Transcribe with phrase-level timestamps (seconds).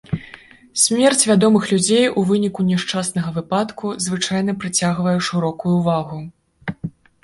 [0.83, 6.17] Смерць вядомых людзей у выніку няшчаснага выпадку звычайна прыцягвае шырокую ўвагу.